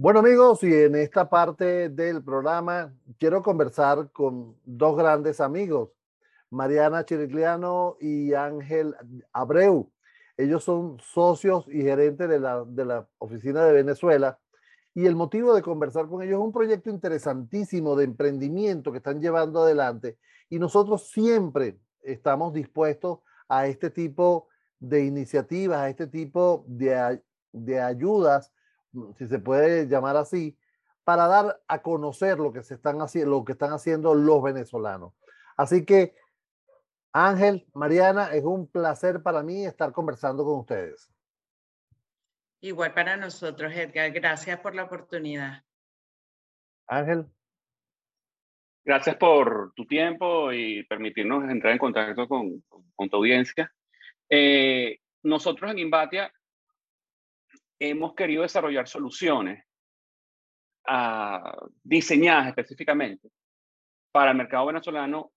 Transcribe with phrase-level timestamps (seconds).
[0.00, 5.90] Bueno amigos, y en esta parte del programa quiero conversar con dos grandes amigos,
[6.50, 8.94] Mariana Chirigliano y Ángel
[9.32, 9.90] Abreu.
[10.36, 14.38] Ellos son socios y gerentes de la, de la oficina de Venezuela
[14.94, 19.20] y el motivo de conversar con ellos es un proyecto interesantísimo de emprendimiento que están
[19.20, 20.16] llevando adelante
[20.48, 23.18] y nosotros siempre estamos dispuestos
[23.48, 24.46] a este tipo
[24.78, 27.20] de iniciativas, a este tipo de,
[27.50, 28.52] de ayudas
[29.16, 30.56] si se puede llamar así,
[31.04, 35.14] para dar a conocer lo que se están haciendo, lo que están haciendo los venezolanos.
[35.56, 36.14] Así que,
[37.12, 41.10] Ángel, Mariana, es un placer para mí estar conversando con ustedes.
[42.60, 44.10] Igual para nosotros, Edgar.
[44.10, 45.64] Gracias por la oportunidad.
[46.86, 47.26] Ángel.
[48.84, 52.62] Gracias por tu tiempo y permitirnos entrar en contacto con,
[52.94, 53.72] con tu audiencia.
[54.28, 56.32] Eh, nosotros en Imbatia
[57.78, 59.64] hemos querido desarrollar soluciones
[60.86, 63.30] ah, diseñadas específicamente
[64.12, 65.32] para el mercado venezolano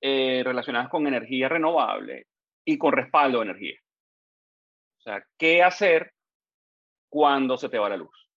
[0.00, 2.26] eh, relacionadas con energía renovable
[2.64, 3.78] y con respaldo de energía.
[4.98, 6.12] O sea, ¿qué hacer
[7.08, 8.30] cuando se te va la luz?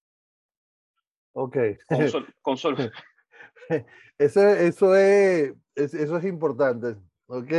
[1.34, 1.58] Ok.
[4.18, 6.96] eso, eso, es, eso es importante,
[7.28, 7.54] ¿ok?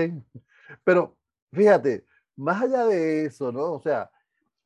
[0.84, 1.18] Pero
[1.52, 2.06] fíjate,
[2.36, 3.72] más allá de eso, ¿no?
[3.72, 4.10] O sea,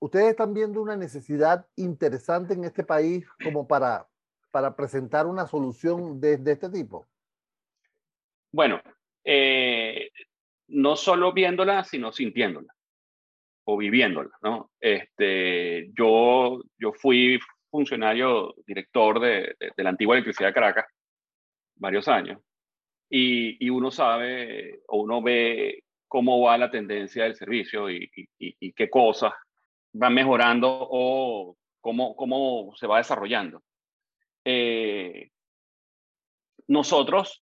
[0.04, 4.06] ¿Ustedes están viendo una necesidad interesante en este país como para,
[4.50, 7.06] para presentar una solución de, este tipo?
[8.52, 8.82] Bueno,
[9.24, 10.10] eh,
[10.68, 12.70] no solo viéndola, sino sintiéndola
[13.64, 14.72] o viviéndola, ¿no?
[14.78, 17.38] Este, yo, yo fui
[17.70, 20.84] funcionario director de, la antigua electricidad de Caracas
[21.76, 22.42] varios años
[23.08, 28.54] y, y, uno sabe o uno ve cómo va la tendencia del servicio y, y,
[28.60, 29.32] y qué cosas
[30.00, 33.62] va mejorando o cómo, cómo se va desarrollando.
[34.44, 35.30] Eh,
[36.66, 37.42] nosotros,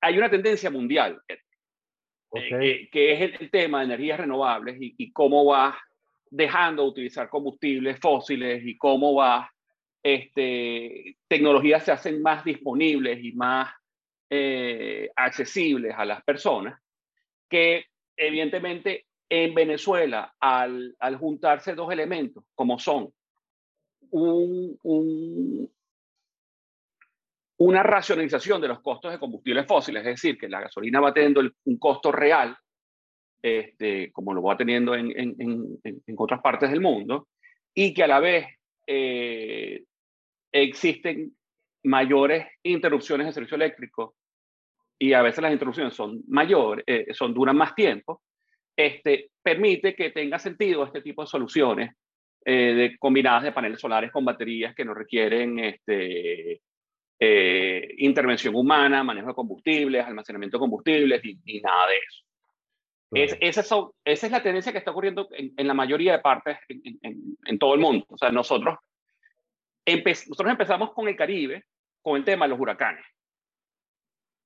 [0.00, 5.78] hay una tendencia mundial, eh, que, es el, tema de energías renovables y, cómo va
[6.30, 9.50] dejando de utilizar combustibles fósiles y cómo va,
[10.02, 13.72] este, tecnologías se hacen más disponibles y más
[14.30, 16.80] eh, accesibles a las personas,
[17.48, 23.12] que evidentemente en Venezuela, al, juntarse dos elementos, como son
[27.56, 31.40] una racionalización de los costos de combustibles fósiles, es decir, que la gasolina va teniendo
[31.64, 32.56] un costo real,
[33.42, 35.78] este, como lo va teniendo en,
[36.16, 37.28] otras partes del mundo,
[37.74, 38.46] y que a la vez
[38.86, 39.84] eh,
[40.52, 41.34] existen
[41.82, 44.14] mayores interrupciones de servicio eléctrico
[44.98, 48.22] y a veces las interrupciones son mayores, eh, son duran más tiempo,
[48.76, 51.94] este, permite que tenga sentido este tipo de soluciones
[52.44, 56.60] eh, de, combinadas de paneles solares con baterías que no requieren este,
[57.18, 62.24] eh, intervención humana, manejo de combustibles, almacenamiento de combustibles y, nada de eso.
[63.12, 67.38] Es, esa, esa, es la tendencia que está ocurriendo en, la mayoría de partes en,
[67.44, 68.04] en, todo el mundo.
[68.08, 68.76] O sea, nosotros,
[69.86, 71.64] nosotros empezamos con el Caribe,
[72.02, 73.04] con el tema de los huracanes.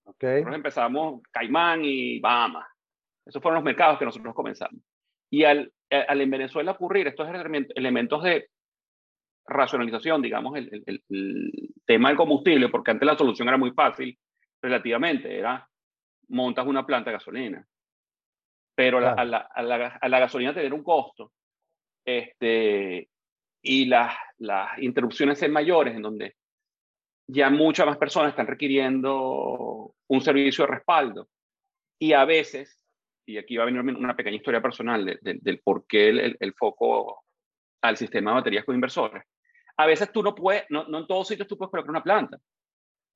[0.04, 0.36] Okay.
[0.36, 2.66] Nosotros empezamos Caimán y Bahamas.
[3.28, 4.80] Esos fueron los mercados que nosotros comenzamos.
[5.30, 8.48] Y al, al en Venezuela ocurrir estos elementos de
[9.46, 14.18] racionalización, digamos, el, el, tema del combustible, porque antes la solución era muy fácil,
[14.62, 15.68] relativamente, era
[16.28, 17.66] montas una planta de gasolina.
[18.74, 21.32] Pero a, la, a, la, a, la, gasolina tener un costo
[22.04, 23.08] este,
[23.62, 26.36] y las, las interrupciones ser mayores, en donde
[27.26, 31.28] ya muchas más personas están requiriendo un servicio de respaldo
[31.98, 32.78] y a veces
[33.28, 37.24] y aquí va a venir una pequeña historia personal del por qué el, foco
[37.82, 39.22] al sistema de baterías con inversores.
[39.76, 42.38] A veces tú no puedes, no, en todos sitios tú puedes colocar una planta.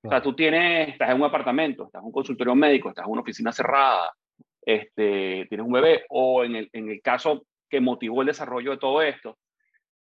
[0.05, 3.13] O sea, tú tienes, estás en un apartamento, estás en un consultorio médico, estás en
[3.13, 4.13] una oficina cerrada,
[4.61, 8.79] este, tienes un bebé, o en el, en el caso que motivó el desarrollo de
[8.79, 9.39] todo esto,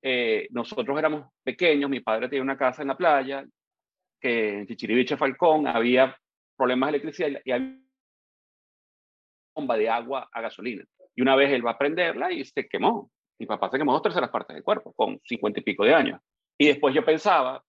[0.01, 3.45] eh, nosotros éramos pequeños, mi padre tenía una casa en la playa,
[4.19, 6.17] que en Chichiriviche Falcón había
[6.57, 7.80] problemas de electricidad y había
[9.61, 10.85] bomba de agua a gasolina.
[11.15, 13.11] Y una vez él va a prenderla y se quemó.
[13.39, 16.21] Mi papá se quemó dos terceras partes del cuerpo con cincuenta y pico de años.
[16.59, 17.63] Y después yo pensaba,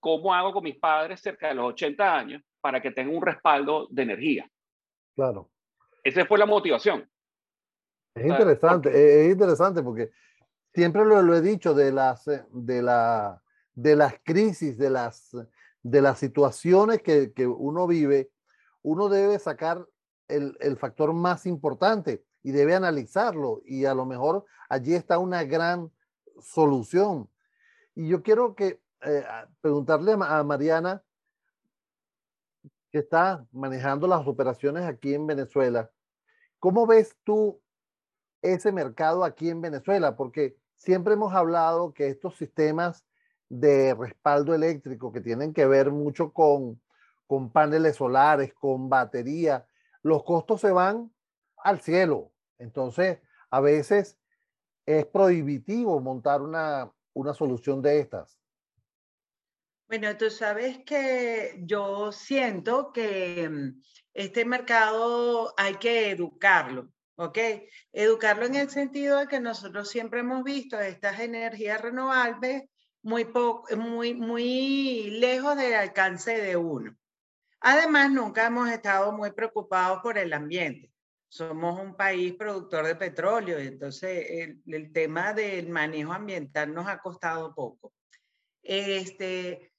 [0.00, 3.88] ¿cómo hago con mis padres cerca de los 80 años para que tengan un respaldo
[3.90, 4.50] de energía?
[5.14, 5.50] Claro.
[6.02, 7.08] Esa fue la motivación.
[8.14, 10.10] Es interesante, es interesante porque
[10.74, 13.42] siempre lo, lo, he dicho de las, de, la,
[13.74, 15.34] de las crisis, de las,
[15.82, 18.30] de las situaciones que, que uno vive,
[18.82, 19.86] uno debe sacar
[20.32, 25.90] el, factor más importante y debe analizarlo y a lo mejor allí está una gran
[26.40, 27.28] solución.
[27.94, 29.24] Y yo quiero que eh,
[29.60, 31.02] preguntarle a Mariana,
[32.90, 35.90] que está manejando las operaciones aquí en Venezuela,
[36.58, 37.60] ¿cómo ves tú
[38.42, 40.16] ese mercado aquí en Venezuela?
[40.16, 43.04] Porque siempre hemos hablado que estos sistemas
[43.48, 46.80] de respaldo eléctrico que tienen que ver mucho con,
[47.26, 49.66] con paneles solares, con batería,
[50.02, 51.12] los costos se van
[51.56, 52.32] al cielo.
[52.58, 53.20] Entonces,
[53.50, 54.18] a veces
[54.86, 58.38] es prohibitivo montar una, una solución de estas.
[59.88, 63.82] Bueno, tú sabes que yo siento que mm,
[64.14, 67.38] este mercado hay que educarlo, ¿ok?
[67.92, 72.62] Educarlo en el sentido de que nosotros siempre hemos visto estas energías renovables
[73.02, 73.26] muy,
[73.76, 76.96] muy, muy lejos del alcance de uno.
[77.64, 80.90] Además, nunca hemos estado muy preocupados por el ambiente.
[81.28, 86.98] Somos un país productor de petróleo, entonces el, el tema del manejo ambiental nos ha
[86.98, 87.92] costado poco.
[88.62, 89.72] Este,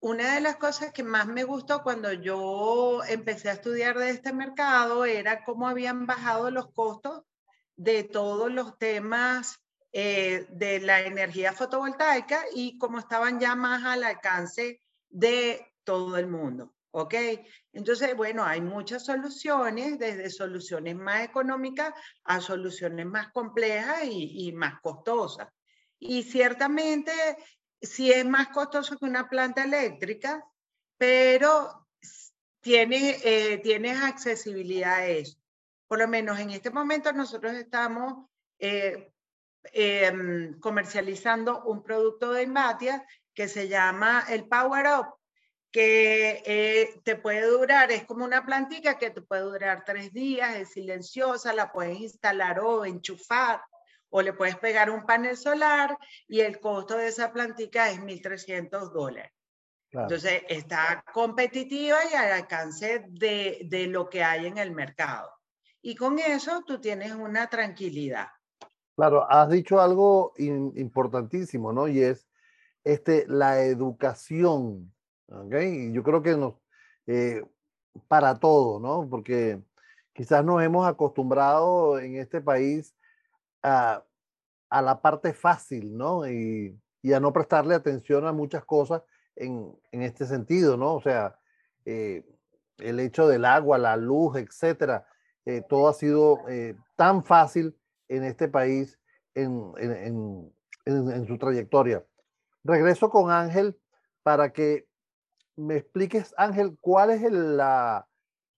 [0.00, 4.32] una de las cosas que más me gustó cuando yo empecé a estudiar de este
[4.32, 7.22] mercado era cómo habían bajado los costos
[7.76, 9.60] de todos los temas
[9.92, 14.80] eh, de la energía fotovoltaica y cómo estaban ya más al alcance
[15.10, 16.72] de todo el mundo.
[16.92, 17.14] ¿Ok?
[17.72, 21.92] Entonces, bueno, hay muchas soluciones, desde soluciones más económicas
[22.24, 25.48] a soluciones más complejas y, y más costosas.
[25.98, 27.12] Y ciertamente
[27.80, 30.44] sí es más costoso que una planta eléctrica,
[30.96, 31.88] pero
[32.62, 35.38] tienes, eh, tienes accesibilidad a eso.
[35.88, 39.12] Por lo menos en este momento nosotros estamos eh,
[39.72, 43.04] em, comercializando un producto de Invatia
[43.34, 45.06] que se llama el Power Up,
[45.72, 50.54] que eh, te puede durar, es como una plantita que te puede durar tres días,
[50.56, 53.62] es silenciosa, la puedes instalar o enchufar
[54.10, 55.96] o le puedes pegar un panel solar
[56.28, 59.32] y el costo de esa plantica es 1.300 dólares.
[59.90, 65.30] Entonces está competitiva y al alcance de, de, lo que hay en el mercado.
[65.82, 68.28] Y con eso tú tienes una tranquilidad.
[68.96, 71.88] Claro, has dicho algo importantísimo, ¿no?
[71.88, 72.26] Y es
[72.84, 74.91] este, la educación.
[75.32, 75.92] ¿Okay?
[75.92, 76.54] Yo creo que nos,
[77.06, 77.44] eh,
[78.08, 79.08] para todo, ¿no?
[79.08, 79.60] Porque
[80.12, 82.94] quizás nos hemos acostumbrado en este país
[83.62, 84.04] a,
[84.70, 86.26] la parte fácil, ¿no?
[86.28, 86.78] Y,
[87.12, 89.02] a no prestarle atención a muchas cosas
[89.34, 90.94] en, este sentido, ¿no?
[90.94, 91.36] O sea,
[91.84, 92.24] eh,
[92.78, 95.06] el hecho del agua, la luz, etcétera,
[95.44, 96.38] eh, todo ha sido
[96.96, 97.76] tan fácil
[98.08, 98.98] en este país
[99.34, 99.72] en,
[100.84, 102.04] en, su trayectoria.
[102.64, 103.78] Regreso con Ángel
[104.22, 104.86] para que
[105.56, 108.06] me expliques, Ángel, cuál es la,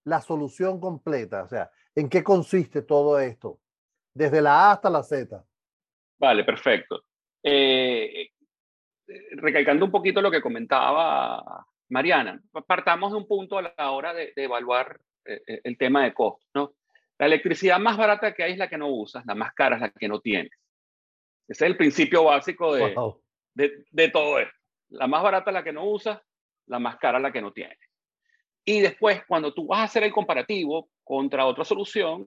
[0.04, 3.60] la solución completa, o sea, en qué consiste todo esto
[4.14, 5.44] desde la A hasta la Z.
[6.18, 7.04] Vale, perfecto.
[7.42, 8.30] Eh,
[9.32, 14.32] recalcando un poquito lo que comentaba Mariana, partamos de un punto a la hora de,
[14.36, 16.48] evaluar eh, eh, el tema de costos.
[16.54, 16.74] ¿no?
[17.18, 19.82] La electricidad más barata que hay es la que no usas, la más cara es
[19.82, 20.52] la que no tienes.
[21.46, 22.94] Ese es el principio básico de,
[23.54, 24.54] de, de todo esto.
[24.88, 26.20] La más barata es la que no usas,
[26.66, 27.78] la más cara la que no tienes.
[28.64, 32.24] Y después, cuando tú vas a hacer el comparativo contra otra solución,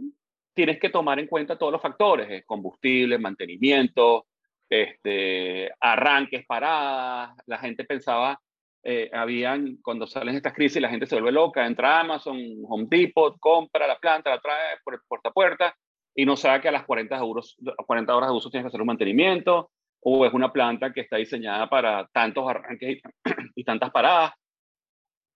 [0.54, 4.28] tienes que tomar en cuenta todos los factores, eh, combustible, mantenimiento,
[4.70, 7.36] este, arranques, paradas.
[7.46, 8.40] La gente pensaba,
[8.84, 13.38] eh, habían, cuando salen estas crisis, la gente se vuelve loca, entra Amazon, Home Depot,
[13.40, 15.76] compra la planta, la trae por puerta a puerta
[16.16, 18.82] y no sabe que a las 40, euros, 40 horas de uso tienes que hacer
[18.82, 23.02] un mantenimiento o es una planta que está diseñada para tantos arranques
[23.56, 24.34] y tantas paradas.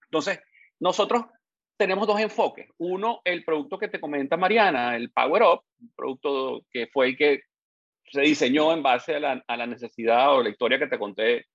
[0.06, 0.40] Entonces,
[0.80, 1.26] nosotros
[1.78, 2.70] tenemos dos enfoques.
[2.78, 7.18] Uno, el producto que te comenta Mariana, el Power Up, un producto que fue el
[7.18, 7.42] que
[8.06, 11.48] se diseñó en base a la, necesidad o la historia que te conté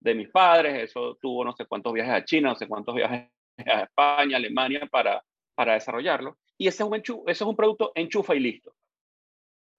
[0.00, 0.84] de mis padres.
[0.84, 3.28] Eso tuvo no sé cuántos viajes a China, no sé cuántos viajes
[3.66, 6.38] a España, Alemania para, para desarrollarlo.
[6.58, 8.74] Y ese es, un ese es un producto enchufa y listo.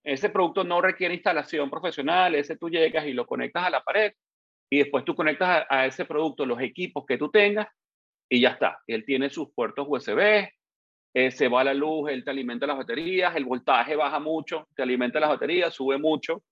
[0.03, 4.13] Ese producto no requiere instalación profesional, ese tú llegas y lo conectas a la pared
[4.69, 7.67] y después tú conectas a, ese producto los equipos que tú tengas
[8.29, 8.81] y ya está.
[8.87, 10.49] Él tiene sus puertos USB,
[11.13, 14.81] eh, se va la luz, él te alimenta las baterías, el voltaje baja mucho, te
[14.81, 16.43] alimenta las baterías, sube mucho,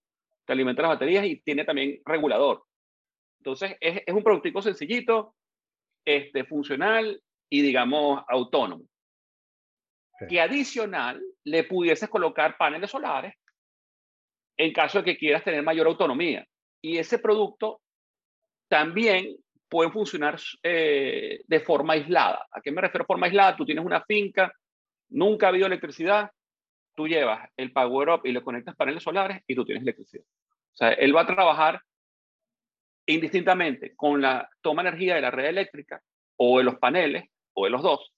[0.45, 2.63] te alimenta las baterías y tiene también regulador.
[3.39, 5.33] Entonces, es, un productico sencillito,
[6.05, 8.83] este, funcional y, digamos, autónomo.
[10.27, 13.33] Que adicional le pudieses colocar paneles solares
[14.57, 16.45] en caso de que quieras tener mayor autonomía.
[16.81, 17.81] Y ese producto
[18.67, 19.35] también
[19.67, 22.47] pueden funcionar eh, de forma aislada.
[22.51, 23.55] ¿A qué me refiero forma aislada?
[23.55, 24.53] Tú tienes una finca,
[25.09, 26.29] nunca ha habido electricidad,
[26.95, 30.23] tú llevas el Power Up y le conectas paneles solares y tú tienes electricidad.
[30.25, 31.81] O sea, él va a trabajar
[33.05, 36.01] indistintamente con la toma de energía de la red eléctrica
[36.37, 38.13] o de los paneles o de los dos,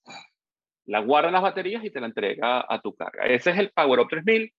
[0.86, 3.26] la guarda en las baterías y te la entrega a tu carga.
[3.26, 4.54] Ese es el Power Up 3000,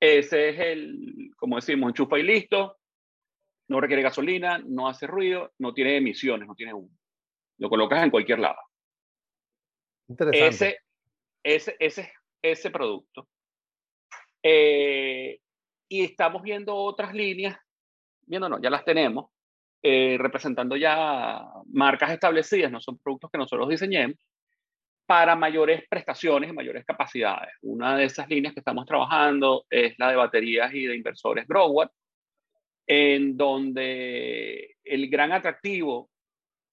[0.00, 2.78] ese es el, como decimos, enchufa y listo,
[3.68, 6.90] no requiere gasolina, no hace ruido, no tiene emisiones, no tiene humo.
[7.58, 8.58] Lo colocas en cualquier lado.
[10.08, 10.48] Interesante.
[10.48, 10.78] Ese,
[11.42, 13.28] ese, ese, ese producto.
[14.42, 15.40] Eh,
[15.88, 17.58] y estamos viendo otras líneas,
[18.22, 19.30] viendo no, ya las tenemos,
[19.82, 24.16] eh, representando ya marcas establecidas, no son productos que nosotros diseñemos,
[25.06, 27.54] para mayores prestaciones y mayores capacidades.
[27.62, 31.92] Una de esas líneas que estamos trabajando es la de baterías y de inversores Growwatt,
[32.86, 36.10] en donde el gran atractivo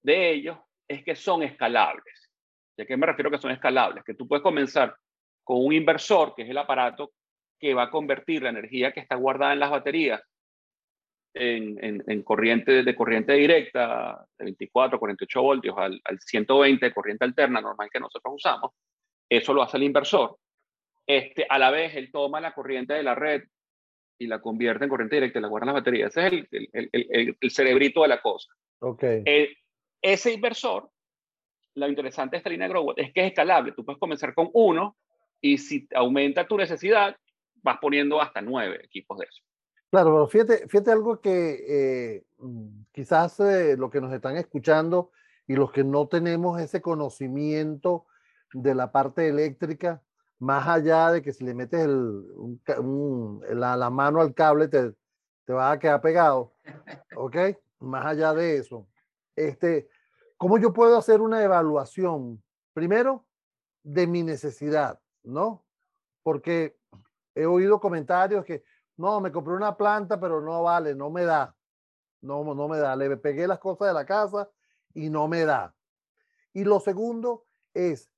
[0.02, 2.32] de ellos es que son escalables.
[2.76, 4.04] ¿De qué me refiero que son escalables?
[4.04, 4.96] Que tú puedes comenzar
[5.44, 7.14] con un inversor, que es el aparato
[7.60, 10.22] que va a convertir la energía que está guardada en las baterías
[11.34, 17.26] en, en, corriente de corriente directa de 24, 48 voltios al, al 120 de corriente
[17.26, 18.72] alterna normal que nosotros usamos.
[19.30, 20.38] Eso lo hace el inversor.
[21.06, 23.44] Este, a la vez, él toma la corriente de la red
[24.20, 26.16] y la convierte en corriente directa y la guarda en las baterías.
[26.16, 28.54] Ese es el, el, el, el cerebrito de la cosa.
[28.80, 29.24] Okay.
[29.26, 29.58] Eh,
[30.02, 30.90] ese inversor,
[31.76, 33.72] lo interesante de esta línea de Growwatt es que es escalable.
[33.72, 34.98] Tú puedes comenzar con uno
[35.42, 37.16] y si aumenta tu necesidad,
[37.56, 39.44] vas poniendo hasta nueve equipos de eso.
[39.94, 45.12] Claro, fíjate, fíjate algo que eh, mm, quizás eh, los que nos están escuchando
[45.46, 48.08] y los que no tenemos ese conocimiento
[48.54, 50.02] de la parte eléctrica,
[50.40, 52.24] más allá de que si le metes el,
[53.52, 54.96] la, la, mano al cable te,
[55.46, 56.56] te va a quedar pegado,
[57.16, 57.38] ¿ok?
[57.78, 58.88] Más allá de eso,
[59.36, 59.90] este,
[60.38, 62.42] ¿cómo yo puedo hacer una evaluación?
[62.74, 63.28] Primero,
[63.84, 65.64] de mi necesidad, ¿no?
[66.24, 66.80] Porque
[67.36, 68.64] he oído comentarios que
[68.98, 71.56] no, me compré una planta, pero no vale, no me da.
[72.22, 72.96] No, no me da.
[72.96, 74.50] Le pegué las cosas de la casa
[74.94, 75.74] y no me da.
[76.54, 78.10] Y lo segundo es,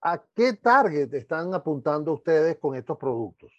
[0.00, 3.52] ¿a qué target están apuntando ustedes con estos productos?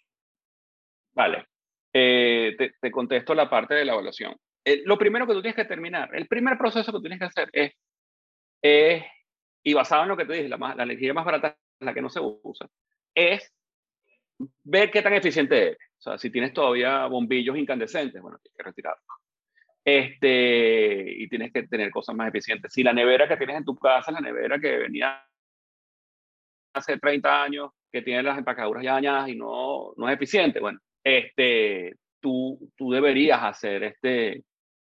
[1.13, 1.45] Vale.
[1.91, 4.35] Eh, te, contesto la parte de la evaluación.
[4.63, 7.49] Eh, lo primero que tú tienes que terminar, el primer proceso que tienes que hacer
[7.51, 9.03] es,
[9.63, 12.09] y basado en lo que te dije, la, la energía más barata, la que no
[12.09, 12.69] se usa,
[13.13, 13.51] es
[14.63, 15.77] ver qué tan eficiente es.
[15.99, 19.05] O sea, si tienes todavía bombillos incandescentes, bueno, tienes que retirarlos.
[19.83, 22.71] Este, y tienes que tener cosas más eficientes.
[22.71, 25.25] Si la nevera que tienes en tu casa, la nevera que venía
[26.73, 30.79] hace 30 años, que tiene las empacaduras ya dañadas y no, no es eficiente, bueno,
[31.03, 34.43] este, tú, tú deberías hacer este,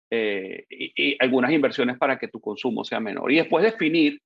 [0.10, 3.32] eh, y, algunas inversiones para que tu consumo sea menor.
[3.32, 4.22] Y después definir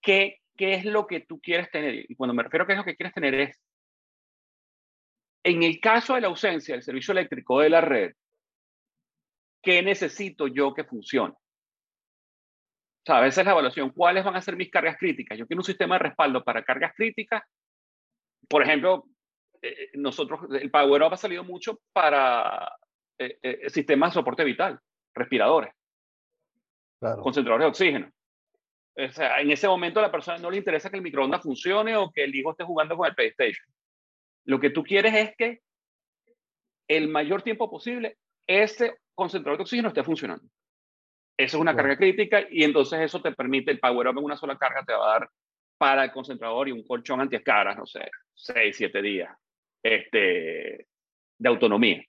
[0.00, 2.06] qué, qué es lo que tú quieres tener.
[2.08, 3.60] Y cuando me refiero a qué es lo que quieres tener es
[5.44, 8.12] en el caso de la ausencia del servicio eléctrico de la red,
[9.62, 11.34] ¿qué necesito yo que funcione?
[11.34, 15.38] O sea, a veces la evaluación, ¿cuáles van a ser mis cargas críticas?
[15.38, 17.42] Yo quiero un sistema de respaldo para cargas críticas.
[18.48, 19.04] Por ejemplo,
[19.60, 22.66] eh, nosotros, el Power Up ha salido mucho para
[23.18, 24.80] eh, eh, sistemas de soporte vital,
[25.14, 25.74] respiradores,
[27.22, 28.10] concentradores de oxígeno.
[28.96, 31.96] O sea, en ese momento a la persona no le interesa que el microondas funcione
[31.96, 33.66] o que el hijo esté jugando con el PlayStation.
[34.44, 35.60] Lo que tú quieres es que
[36.88, 40.44] el mayor tiempo posible ese concentrador de oxígeno esté funcionando.
[41.36, 44.36] Eso es una carga crítica y entonces eso te permite, el power up en una
[44.36, 45.30] sola carga te va a dar
[45.78, 49.36] para el concentrador y un colchón antiescaras, no sé, 6, 7 días
[49.82, 50.86] este,
[51.38, 52.04] de autonomía.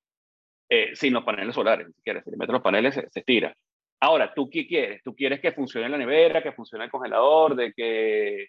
[0.68, 3.56] Eh, sin los paneles solares, si quieres, si le metes los paneles se, se estira.
[4.00, 5.02] Ahora, ¿tú qué quieres?
[5.04, 8.48] ¿Tú quieres que funcione la nevera, que funcione el congelador, de que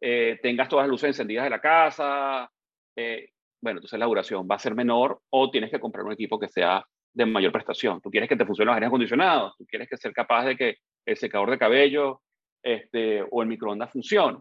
[0.00, 2.50] eh, tengas todas las luces encendidas de la casa,
[2.96, 6.38] eh, bueno, entonces la duración va a ser menor o tienes que comprar un equipo
[6.38, 8.00] que sea de mayor prestación.
[8.00, 10.76] Tú quieres que te funcionen los aires acondicionados, tú quieres que ser capaz de que
[11.06, 12.22] el secador de cabello
[12.62, 14.38] este, o el microondas funcione.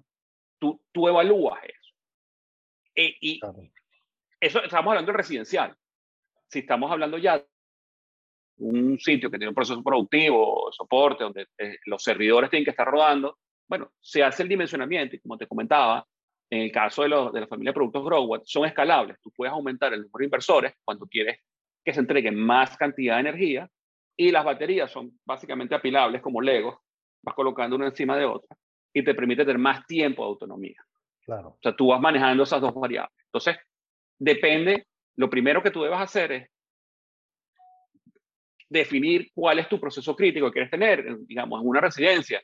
[0.59, 1.93] Tú, tú evalúas eso.
[2.95, 3.39] E, y
[4.39, 5.75] eso estamos hablando de residencial.
[6.47, 7.45] Si estamos hablando ya de
[8.57, 12.87] un sitio que tiene un proceso productivo, soporte, donde eh, los servidores tienen que estar
[12.87, 16.05] rodando, bueno, se hace el dimensionamiento y como te comentaba,
[16.53, 19.19] en el caso de, de la familia de productos Growwatt, son escalables.
[19.21, 21.39] Tú puedes aumentar el número de inversores cuando quieres
[21.83, 23.69] que se entregue más cantidad de energía
[24.15, 26.77] y las baterías son básicamente apilables como Legos,
[27.23, 28.55] vas colocando una encima de otra
[28.93, 30.85] y te permite tener más tiempo de autonomía.
[31.25, 31.49] Claro.
[31.49, 33.17] O sea, tú vas manejando esas dos variables.
[33.25, 33.57] Entonces,
[34.19, 36.49] depende, lo primero que tú debas hacer es
[38.69, 42.43] definir cuál es tu proceso crítico que quieres tener, digamos, en una residencia.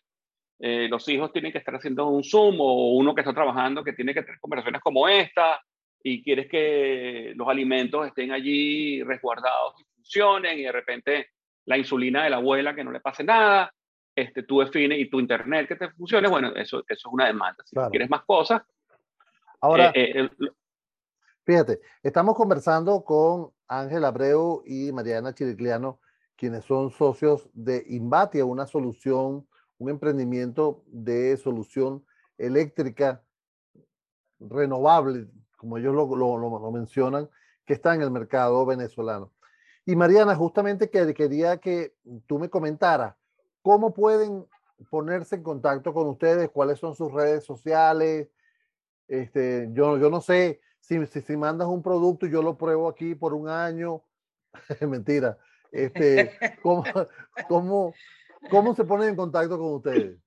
[0.60, 3.94] Eh, los hijos tienen que estar haciendo un Zoom o uno que está trabajando que
[3.94, 5.62] tiene que tener conversaciones como esta
[6.04, 11.28] y quieres que los alimentos estén allí resguardados y funcionen y de repente
[11.66, 13.74] la insulina de la abuela que no le pase nada,
[14.16, 17.64] este, tú defines y tu internet que te funcione, bueno, eso, eso es una demanda.
[17.66, 18.64] Si quieres más cosas.
[19.62, 20.30] Ahora, eh, eh,
[21.46, 26.00] fíjate, estamos conversando con Ángel Abreu y Mariana Chiricliano,
[26.36, 29.48] quienes son socios de Invatia, una solución,
[29.80, 32.06] un emprendimiento de solución
[32.38, 33.24] eléctrica
[34.40, 37.30] renovable, como ellos lo, lo, lo mencionan,
[37.66, 39.32] que está en el mercado venezolano.
[39.86, 41.96] Y Mariana, justamente que quería que
[42.28, 43.16] tú me comentaras
[43.62, 44.46] cómo pueden
[44.90, 48.30] ponerse en contacto con ustedes, cuáles son sus redes sociales.
[49.08, 53.16] Este, yo, yo no sé si, si, mandas un producto y yo lo pruebo aquí
[53.16, 54.04] por un año.
[54.88, 55.38] Mentira.
[55.72, 56.32] Este,
[56.62, 56.84] ¿cómo,
[57.48, 57.94] cómo,
[58.50, 60.18] ¿Cómo se ponen en contacto con ustedes?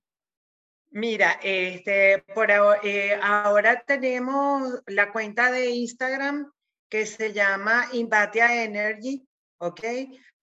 [0.91, 6.53] Mira, este, por eh, ahora tenemos la cuenta de Instagram
[6.91, 9.27] que se llama Invatia Energy,
[9.59, 9.81] ¿ok?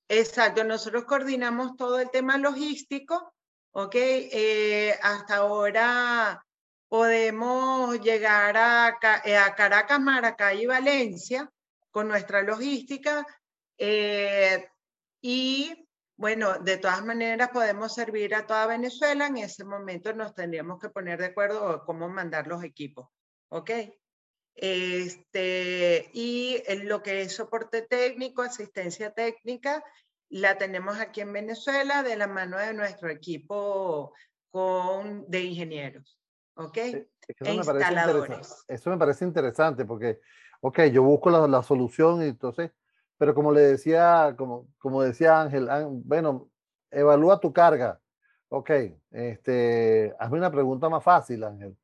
[0.08, 3.34] Exacto, nosotros coordinamos todo el tema logístico,
[3.72, 3.96] ¿ok?
[3.96, 6.46] Eh, hasta ahora
[6.88, 11.50] podemos llegar a, eh, a, Caracas, Maracay y Valencia
[11.90, 13.26] con nuestra logística
[13.78, 14.70] eh,
[15.22, 15.88] y
[16.18, 19.28] bueno, de todas maneras podemos servir a toda Venezuela.
[19.28, 23.10] En ese momento nos tendríamos que poner de acuerdo cómo mandar los equipos,
[23.50, 23.72] ¿ok?
[24.56, 29.84] Este, y en lo que es soporte técnico, asistencia técnica,
[30.30, 34.14] la tenemos aquí en Venezuela de la mano de nuestro equipo
[34.50, 36.18] con, de ingenieros.
[36.56, 36.78] ¿Ok?
[36.78, 40.22] E, eso, me Parece eso me parece interesante porque,
[40.62, 42.72] ok, yo busco la, la, solución y entonces,
[43.18, 45.68] pero como le decía, como, como decía Ángel,
[46.06, 46.50] bueno,
[46.92, 48.00] evalúa tu carga.
[48.48, 48.72] Ok,
[49.12, 51.76] este, hazme una pregunta más fácil, Ángel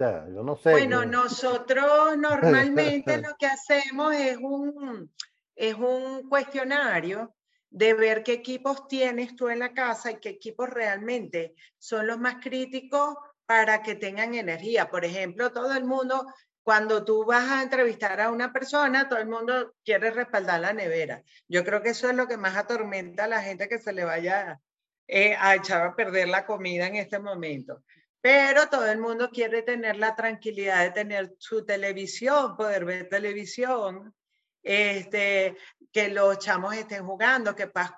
[0.00, 0.70] yo no sé.
[0.70, 5.12] Bueno, nosotros normalmente lo que hacemos es un,
[5.54, 7.34] es un cuestionario
[7.68, 12.18] de ver qué equipos tienes tú en la casa y qué equipos realmente son los
[12.18, 14.90] más críticos para que tengan energía.
[14.90, 16.26] Por ejemplo, todo el mundo,
[16.62, 21.22] cuando tú vas a entrevistar a una persona, todo el mundo quiere respaldar la nevera.
[21.46, 24.04] Yo creo que eso es lo que más atormenta a la gente que se le
[24.04, 24.60] vaya
[25.06, 27.82] eh, a echar a perder la comida en este momento
[28.20, 34.14] pero todo el mundo quiere tener la tranquilidad de tener su televisión, poder ver televisión,
[34.62, 35.56] este,
[35.90, 37.92] que los chamos estén jugando, que puedas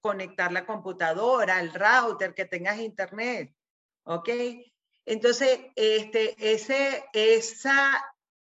[0.00, 3.54] conectar la computadora, el router, que tengas internet,
[4.04, 4.28] ¿ok?
[5.06, 8.04] Entonces, este, ese, esa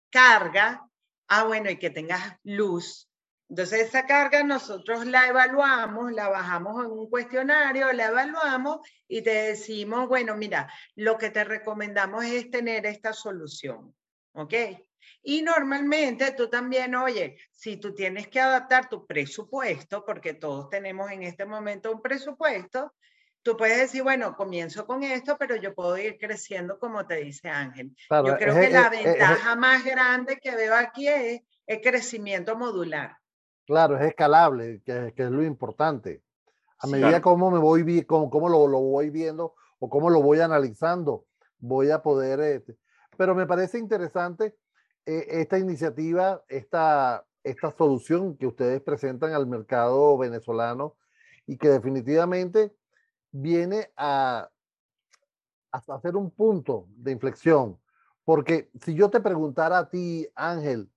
[0.09, 0.89] carga,
[1.27, 3.06] ah, bueno, y que tengas luz,
[3.49, 9.29] entonces esa carga nosotros la evaluamos, la bajamos en un cuestionario, la evaluamos y te
[9.29, 13.95] decimos, bueno, mira, lo que te recomendamos es tener esta solución,
[14.33, 14.53] ¿ok?
[15.23, 21.09] Y normalmente tú también, oye, si tú tienes que adaptar tu presupuesto, porque todos tenemos
[21.11, 22.93] en este momento un presupuesto,
[23.41, 27.47] tú puedes decir, bueno, comienzo con esto, pero yo puedo ir creciendo como te dice
[27.47, 27.95] Ángel.
[28.09, 33.15] yo creo que la ventaja más grande que veo aquí es el crecimiento modular.
[33.67, 36.23] Claro, es escalable, que, es lo importante.
[36.79, 40.39] A medida como me voy, como, como lo, lo, voy viendo o cómo lo voy
[40.39, 41.25] analizando,
[41.59, 42.39] voy a poder...
[42.39, 42.77] Este,
[43.17, 44.55] pero me parece interesante
[45.05, 50.95] eh, esta iniciativa, esta, esta solución que ustedes presentan al mercado venezolano
[51.45, 52.73] y que definitivamente
[53.31, 54.49] viene a,
[55.73, 57.77] a hacer un punto de inflexión.
[58.23, 60.89] Porque si yo te preguntara a ti, Ángel,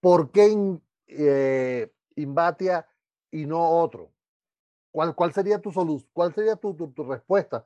[0.00, 2.86] ¿por qué eh, Invatia
[3.30, 4.12] y no otro?
[4.90, 6.08] ¿Cuál, cuál sería tu solución?
[6.12, 7.64] ¿Cuál sería tu, tu, respuesta?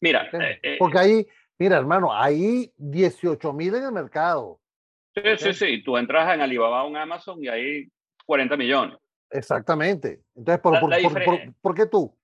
[0.00, 1.26] Mira, eh, eh, porque ahí,
[1.58, 4.60] mira, hermano, hay 18 mil en el mercado.
[5.14, 5.82] Sí, sí, sí.
[5.82, 7.88] Tú entras en Alibaba o en Amazon y hay
[8.26, 8.98] 40 millones.
[9.30, 10.22] Exactamente.
[10.34, 12.16] Entonces, ¿por, por, por, por qué tú?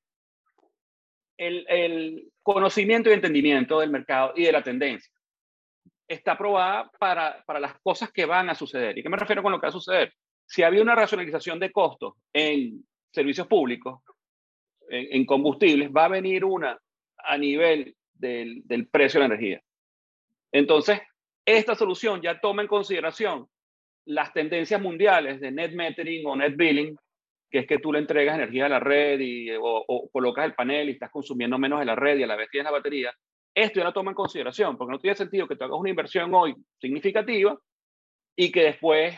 [1.37, 5.11] El, el, conocimiento y entendimiento del mercado y de la tendencia.
[6.07, 8.99] está aprobada para, para las cosas que van a suceder.
[8.99, 10.13] ¿Y qué me refiero con lo que va a suceder?
[10.47, 14.01] Si había una racionalización de costos en servicios públicos,
[14.89, 16.79] en, combustibles, va a venir una
[17.19, 19.63] a nivel del, precio de la energía.
[20.53, 21.01] Entonces,
[21.45, 23.49] esta solución ya toma en consideración
[24.07, 26.97] las tendencias mundiales de net metering o net billing,
[27.51, 30.89] que es que tú le entregas energía a la red y, o, colocas el panel
[30.89, 33.15] y estás consumiendo menos de la red y a la vez tienes la batería.
[33.55, 36.35] Esto ya lo toma en consideración, porque no tiene sentido que tú hagas una inversión
[36.35, 37.57] hoy significativa
[38.37, 39.17] y que después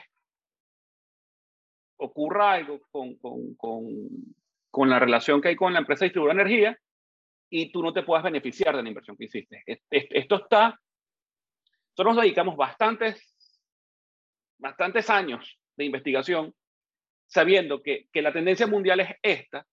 [1.99, 3.85] ocurra algo con, con, con,
[4.71, 6.79] con la relación que hay con la empresa distribuidora de energía
[7.49, 9.63] y tú no te puedas beneficiar de la inversión que hiciste.
[9.91, 10.79] Esto está,
[11.91, 13.35] nosotros nos dedicamos bastantes,
[14.59, 16.55] bastantes años de investigación
[17.27, 19.67] sabiendo que, que la tendencia mundial es esta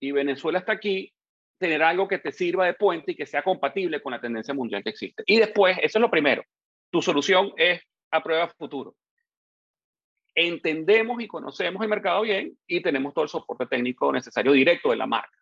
[0.00, 1.12] y Venezuela está aquí,
[1.58, 4.82] tener algo que te sirva de puente y que sea compatible con la tendencia mundial
[4.82, 5.22] que existe.
[5.26, 6.42] Y después, eso es lo primero,
[6.90, 8.94] tu solución es a prueba futuro
[10.46, 14.96] entendemos y conocemos el mercado bien y tenemos todo el soporte técnico necesario directo de
[14.96, 15.36] la marca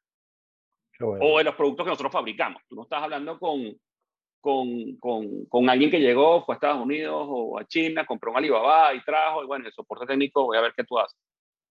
[1.00, 2.62] o de los productos que nosotros fabricamos.
[2.66, 3.78] Tú no estás hablando con,
[4.40, 8.38] con, con, con, alguien que llegó, fue a Estados Unidos o a China, compró un
[8.38, 11.18] Alibaba y trajo, y bueno, el soporte técnico, voy a ver qué tú haces.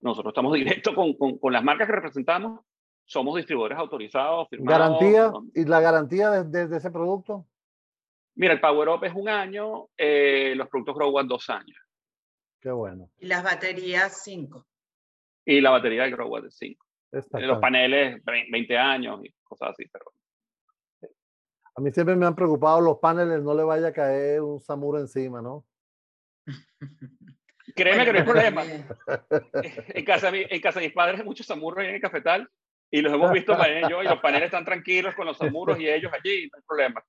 [0.00, 2.60] Nosotros estamos directo con, con las marcas que representamos,
[3.04, 4.48] somos distribuidores autorizados.
[4.48, 5.32] Firmados, ¿Garantía?
[5.54, 7.46] ¿Y la garantía de, de, ese producto?
[8.36, 11.76] Mira, el Power Up es un año, eh, los productos Grow dos años.
[12.60, 13.10] Qué bueno.
[13.18, 14.66] Y las baterías 5.
[15.46, 16.84] Y la batería del Grow de 5.
[17.10, 20.12] Los paneles 20 años y cosas así, pero...
[21.74, 24.98] A mí siempre me han preocupado los paneles, no le vaya a caer un samuro
[24.98, 25.64] encima, ¿no?
[27.76, 28.64] Créeme que no hay problema.
[29.94, 32.50] en, casa, en casa de mis padres hay muchos samuros en el cafetal
[32.90, 35.88] y los hemos visto para ellos y los paneles están tranquilos con los samuros y
[35.88, 37.04] ellos allí, no hay problema.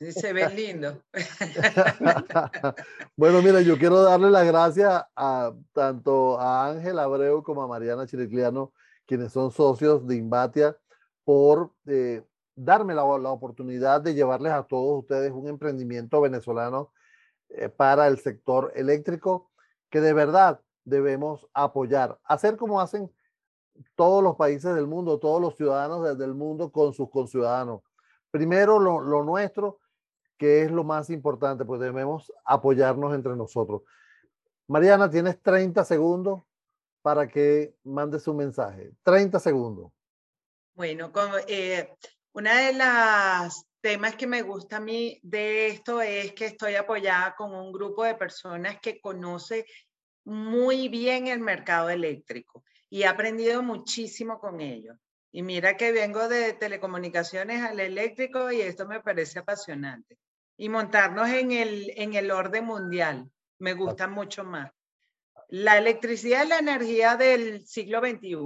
[0.00, 1.02] Se ve lindo.
[3.16, 8.06] bueno, mira, yo quiero darle las gracias a tanto a Ángel Abreu como a Mariana
[8.06, 8.72] Chiricliano,
[9.06, 10.76] quienes son socios de Invatia,
[11.24, 12.24] por eh,
[12.56, 16.92] darme la, la, oportunidad de llevarles a todos ustedes un emprendimiento venezolano
[17.50, 19.50] eh, para el sector eléctrico
[19.90, 23.12] que de verdad debemos apoyar, hacer como hacen
[23.94, 27.82] todos los países del mundo, todos los ciudadanos del mundo con sus conciudadanos.
[28.30, 29.81] Primero lo, lo nuestro
[30.38, 33.82] que es lo más importante, pues debemos apoyarnos entre nosotros.
[34.68, 36.42] Mariana, tienes 30 segundos
[37.02, 38.92] para que mandes un mensaje.
[39.02, 39.92] 30 segundos.
[40.74, 41.12] Bueno,
[41.46, 41.94] eh,
[42.32, 47.34] una de las temas que me gusta a mí de esto es que estoy apoyada
[47.36, 49.66] con un grupo de personas que conoce
[50.24, 54.96] muy bien el mercado eléctrico y he aprendido muchísimo con ellos.
[55.32, 60.18] Y mira que vengo de telecomunicaciones al eléctrico y esto me parece apasionante
[60.58, 63.30] y montarnos en el, en el orden mundial.
[63.58, 64.70] Me gusta mucho más.
[65.48, 68.36] La electricidad es la energía del siglo XXI.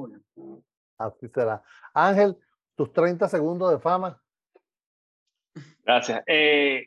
[0.99, 1.63] Así será.
[1.93, 2.37] Ángel,
[2.77, 4.23] tus 30 segundos de fama.
[5.85, 6.23] Gracias.
[6.27, 6.87] Eh,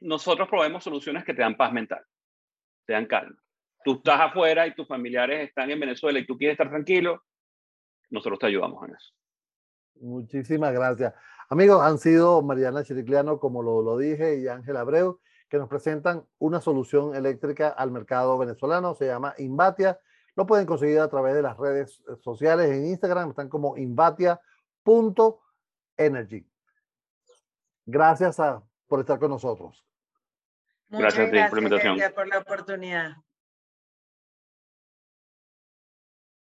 [0.00, 2.04] nosotros probemos soluciones que te dan paz mental,
[2.86, 3.36] te dan calma.
[3.84, 7.24] Tú estás afuera y tus familiares están en Venezuela y tú quieres estar tranquilo,
[8.10, 9.12] nosotros te ayudamos en eso.
[10.00, 11.14] Muchísimas gracias.
[11.48, 16.26] Amigos, han sido Mariana Chiricliano, como lo, lo dije, y Ángel Abreu, que nos presentan
[16.38, 18.94] una solución eléctrica al mercado venezolano.
[18.94, 19.98] Se llama Invatia.
[20.36, 23.30] Lo pueden conseguir a través de las redes sociales en Instagram.
[23.30, 26.46] Están como invatia.energy.
[27.86, 29.84] Gracias a, por estar con nosotros.
[30.90, 33.16] Muchas gracias, gracias por la oportunidad.